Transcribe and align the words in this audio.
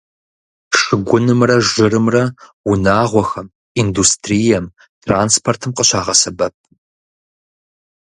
Шыгунымрэ 0.79 1.57
жырымрэ 1.71 2.23
унагъуэхэм, 2.69 3.47
индустрием, 3.81 4.65
транспортым 5.03 5.71
къыщагъэсэбэп. 5.77 6.55